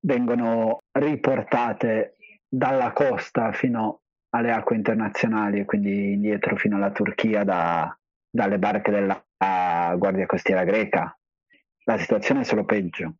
vengono 0.00 0.80
riportate 0.92 2.16
dalla 2.46 2.92
costa 2.92 3.52
fino 3.52 4.02
alle 4.34 4.52
acque 4.52 4.76
internazionali 4.76 5.60
e 5.60 5.64
quindi 5.64 6.12
indietro 6.12 6.56
fino 6.56 6.76
alla 6.76 6.90
Turchia 6.90 7.42
da, 7.42 7.98
dalle 8.28 8.58
barche 8.58 8.90
della 8.90 9.24
Guardia 9.96 10.26
Costiera 10.26 10.64
greca. 10.64 11.18
La 11.84 11.96
situazione 11.96 12.40
è 12.40 12.44
solo 12.44 12.66
peggio, 12.66 13.14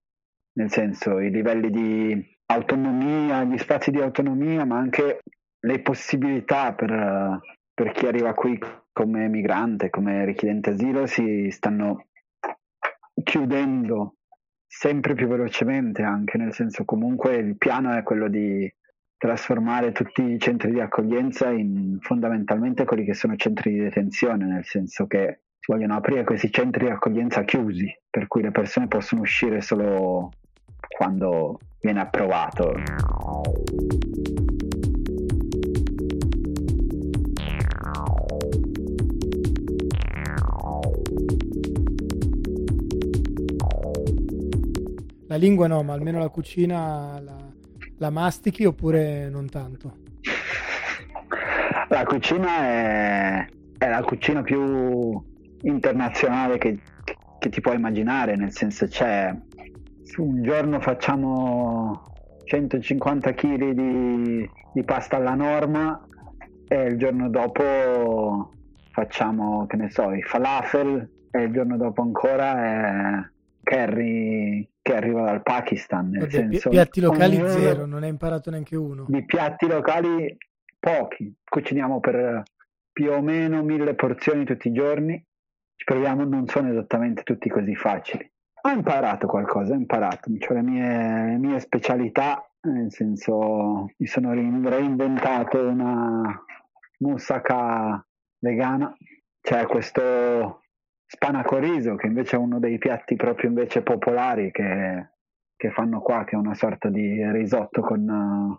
nel 0.54 0.70
senso 0.70 1.18
i 1.18 1.30
livelli 1.30 1.70
di 1.70 2.36
autonomia, 2.46 3.44
gli 3.44 3.58
spazi 3.58 3.90
di 3.90 4.00
autonomia, 4.00 4.64
ma 4.64 4.78
anche 4.78 5.20
le 5.60 5.80
possibilità 5.80 6.74
per, 6.74 7.40
per 7.72 7.92
chi 7.92 8.06
arriva 8.06 8.34
qui 8.34 8.58
come 8.92 9.28
migrante, 9.28 9.90
come 9.90 10.24
richiedente 10.24 10.70
asilo, 10.70 11.06
si 11.06 11.48
stanno 11.50 12.06
chiudendo 13.22 14.16
sempre 14.66 15.14
più 15.14 15.28
velocemente 15.28 16.02
anche, 16.02 16.36
nel 16.36 16.52
senso 16.52 16.84
comunque 16.84 17.36
il 17.36 17.56
piano 17.56 17.96
è 17.96 18.02
quello 18.02 18.28
di 18.28 18.72
trasformare 19.16 19.92
tutti 19.92 20.22
i 20.22 20.38
centri 20.38 20.72
di 20.72 20.80
accoglienza 20.80 21.50
in 21.50 21.98
fondamentalmente 22.00 22.84
quelli 22.84 23.04
che 23.04 23.14
sono 23.14 23.36
centri 23.36 23.72
di 23.72 23.80
detenzione, 23.80 24.44
nel 24.44 24.64
senso 24.64 25.06
che 25.06 25.40
si 25.58 25.72
vogliono 25.72 25.94
aprire 25.94 26.24
questi 26.24 26.50
centri 26.50 26.84
di 26.84 26.90
accoglienza 26.90 27.42
chiusi, 27.44 27.90
per 28.10 28.26
cui 28.26 28.42
le 28.42 28.50
persone 28.50 28.86
possono 28.86 29.22
uscire 29.22 29.60
solo 29.62 30.30
quando 30.96 31.58
viene 31.80 32.00
approvato. 32.00 32.72
La 45.26 45.36
lingua 45.36 45.66
no, 45.66 45.82
ma 45.82 45.94
almeno 45.94 46.20
la 46.20 46.28
cucina 46.28 47.20
la, 47.20 47.36
la 47.98 48.10
mastichi 48.10 48.64
oppure 48.64 49.28
non 49.28 49.48
tanto? 49.48 49.96
La 51.88 52.04
cucina 52.04 52.58
è, 52.60 53.46
è 53.78 53.88
la 53.88 54.02
cucina 54.02 54.42
più 54.42 55.20
internazionale 55.62 56.58
che, 56.58 56.78
che, 57.38 57.48
ti 57.48 57.60
puoi 57.60 57.76
immaginare, 57.76 58.36
nel 58.36 58.52
senso 58.52 58.86
c'è 58.86 59.34
un 60.16 60.42
giorno 60.42 60.80
facciamo 60.80 62.12
150 62.44 63.32
kg 63.32 63.70
di, 63.70 64.50
di 64.72 64.84
pasta 64.84 65.16
alla 65.16 65.34
norma 65.34 66.06
e 66.68 66.84
il 66.84 66.98
giorno 66.98 67.28
dopo 67.28 68.52
facciamo, 68.90 69.66
che 69.66 69.76
ne 69.76 69.90
so, 69.90 70.12
i 70.12 70.22
falafel 70.22 71.08
e 71.30 71.42
il 71.42 71.52
giorno 71.52 71.76
dopo 71.76 72.02
ancora 72.02 72.64
è 72.64 73.32
curry 73.62 74.68
che 74.80 74.94
arriva 74.94 75.24
dal 75.24 75.42
Pakistan. 75.42 76.10
Nel 76.10 76.20
Vabbè, 76.20 76.32
senso, 76.32 76.68
piatti 76.68 77.00
locali 77.00 77.36
zero, 77.48 77.86
non 77.86 78.02
hai 78.02 78.10
imparato 78.10 78.50
neanche 78.50 78.76
uno. 78.76 79.06
Di 79.08 79.24
piatti 79.24 79.66
locali 79.66 80.36
pochi, 80.78 81.34
cuciniamo 81.44 81.98
per 82.00 82.42
più 82.92 83.10
o 83.10 83.20
meno 83.20 83.62
mille 83.62 83.94
porzioni 83.94 84.44
tutti 84.44 84.68
i 84.68 84.72
giorni, 84.72 85.22
ci 85.74 85.84
proviamo, 85.84 86.24
non 86.24 86.46
sono 86.46 86.70
esattamente 86.70 87.22
tutti 87.22 87.48
così 87.48 87.74
facili. 87.74 88.30
Ho 88.66 88.70
imparato 88.70 89.26
qualcosa, 89.26 89.74
ho 89.74 89.76
imparato, 89.76 90.30
cioè 90.38 90.56
le 90.56 90.62
mie, 90.62 91.26
le 91.26 91.36
mie 91.36 91.60
specialità, 91.60 92.50
nel 92.62 92.90
senso 92.90 93.90
mi 93.94 94.06
sono 94.06 94.32
reinventato 94.32 95.58
una 95.68 96.42
moussaka 97.00 98.02
vegana, 98.38 98.96
c'è 99.42 99.66
questo 99.66 100.62
spanaco 101.04 101.58
riso, 101.58 101.94
che 101.96 102.06
invece 102.06 102.36
è 102.36 102.38
uno 102.38 102.58
dei 102.58 102.78
piatti 102.78 103.16
proprio 103.16 103.50
invece 103.50 103.82
popolari 103.82 104.50
che, 104.50 105.10
che 105.54 105.70
fanno 105.70 106.00
qua, 106.00 106.24
che 106.24 106.34
è 106.34 106.38
una 106.38 106.54
sorta 106.54 106.88
di 106.88 107.22
risotto 107.32 107.82
con, 107.82 108.58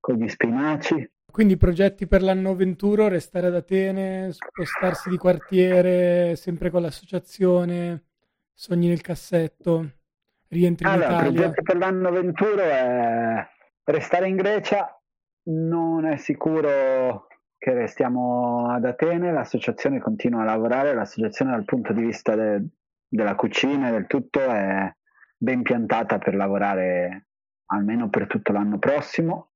con 0.00 0.14
gli 0.14 0.26
spinaci. 0.26 1.06
Quindi 1.30 1.58
progetti 1.58 2.06
per 2.06 2.22
l'anno 2.22 2.54
21, 2.54 3.08
restare 3.08 3.48
ad 3.48 3.56
Atene, 3.56 4.32
spostarsi 4.32 5.10
di 5.10 5.18
quartiere, 5.18 6.34
sempre 6.34 6.70
con 6.70 6.80
l'associazione, 6.80 8.04
sogni 8.54 8.88
nel 8.88 9.00
cassetto, 9.00 9.90
rientri 10.48 10.86
allora, 10.86 11.06
in 11.06 11.10
Italia? 11.10 11.28
Il 11.28 11.34
progetto 11.34 11.62
per 11.62 11.76
l'anno 11.76 12.10
21 12.10 12.62
è 12.62 13.48
restare 13.84 14.28
in 14.28 14.36
Grecia, 14.36 15.02
non 15.46 16.06
è 16.06 16.16
sicuro 16.16 17.26
che 17.58 17.72
restiamo 17.72 18.70
ad 18.70 18.84
Atene, 18.84 19.32
l'associazione 19.32 19.98
continua 19.98 20.42
a 20.42 20.44
lavorare, 20.44 20.94
l'associazione 20.94 21.50
dal 21.50 21.64
punto 21.64 21.92
di 21.92 22.02
vista 22.02 22.34
de, 22.34 22.62
della 23.08 23.34
cucina 23.34 23.88
e 23.88 23.92
del 23.92 24.06
tutto 24.06 24.40
è 24.40 24.94
ben 25.36 25.62
piantata 25.62 26.18
per 26.18 26.34
lavorare 26.34 27.26
almeno 27.66 28.08
per 28.08 28.26
tutto 28.26 28.52
l'anno 28.52 28.78
prossimo. 28.78 29.50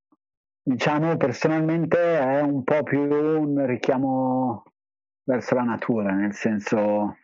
Diciamo 0.63 1.17
personalmente 1.17 2.19
è 2.19 2.41
un 2.41 2.65
po' 2.65 2.83
più 2.83 3.01
un 3.01 3.65
richiamo 3.67 4.65
verso 5.25 5.55
la 5.55 5.63
natura, 5.63 6.13
nel 6.13 6.35
senso 6.35 7.17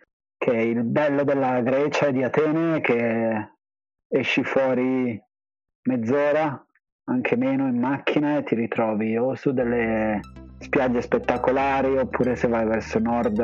che 0.44 0.50
il 0.50 0.84
bello 0.84 1.24
della 1.24 1.62
Grecia 1.62 2.08
e 2.08 2.12
di 2.12 2.22
Atene 2.22 2.76
è 2.76 2.80
che 2.82 3.52
esci 4.06 4.44
fuori 4.44 5.18
mezz'ora, 5.88 6.62
anche 7.04 7.36
meno 7.36 7.66
in 7.66 7.78
macchina 7.78 8.36
e 8.36 8.42
ti 8.42 8.54
ritrovi 8.54 9.16
o 9.16 9.34
su 9.36 9.54
delle 9.54 10.20
spiagge 10.58 11.00
spettacolari 11.00 11.96
oppure 11.96 12.36
se 12.36 12.46
vai 12.48 12.66
verso 12.66 12.98
nord 12.98 13.38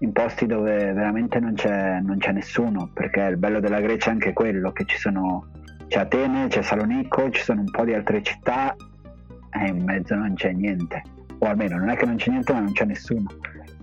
in 0.00 0.12
posti 0.12 0.44
dove 0.44 0.92
veramente 0.92 1.40
non 1.40 1.54
c'è, 1.54 2.00
non 2.00 2.18
c'è 2.18 2.32
nessuno 2.32 2.90
perché 2.92 3.22
il 3.22 3.38
bello 3.38 3.58
della 3.58 3.80
Grecia 3.80 4.10
è 4.10 4.12
anche 4.12 4.34
quello 4.34 4.72
che 4.72 4.84
ci 4.84 4.98
sono 4.98 5.50
c'è 5.86 6.00
Atene, 6.00 6.48
c'è 6.48 6.60
Salonico, 6.60 7.30
ci 7.30 7.42
sono 7.42 7.60
un 7.60 7.70
po' 7.70 7.86
di 7.86 7.94
altre 7.94 8.22
città 8.22 8.76
e 9.58 9.68
in 9.68 9.84
mezzo 9.84 10.14
non 10.14 10.34
c'è 10.34 10.52
niente. 10.52 11.02
O 11.38 11.46
almeno 11.46 11.78
non 11.78 11.88
è 11.88 11.96
che 11.96 12.04
non 12.04 12.16
c'è 12.16 12.28
niente 12.28 12.52
ma 12.52 12.60
non 12.60 12.72
c'è 12.72 12.84
nessuno 12.84 13.26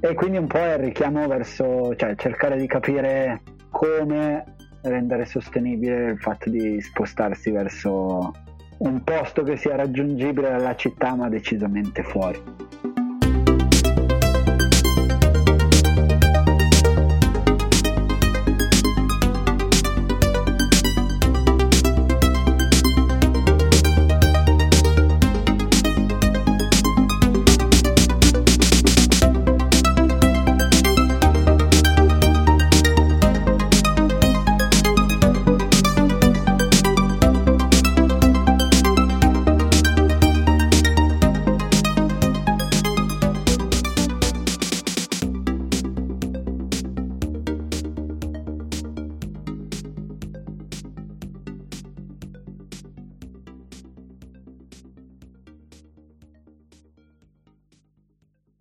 e 0.09 0.13
quindi 0.13 0.37
un 0.37 0.45
po' 0.45 0.59
è 0.59 0.73
il 0.73 0.83
richiamo 0.83 1.27
verso 1.27 1.95
cioè 1.95 2.15
cercare 2.15 2.57
di 2.57 2.67
capire 2.67 3.41
come 3.71 4.55
rendere 4.83 5.25
sostenibile 5.25 6.11
il 6.11 6.19
fatto 6.19 6.49
di 6.49 6.79
spostarsi 6.79 7.49
verso 7.49 8.31
un 8.77 9.03
posto 9.03 9.41
che 9.41 9.57
sia 9.57 9.75
raggiungibile 9.75 10.49
dalla 10.49 10.75
città 10.75 11.15
ma 11.15 11.27
decisamente 11.27 12.03
fuori. 12.03 12.39